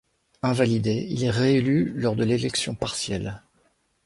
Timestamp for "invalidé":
0.41-1.05